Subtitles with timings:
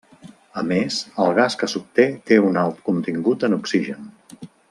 [0.61, 0.95] A més
[1.25, 4.11] el gas que s'obté té un alt contingut en oxigen.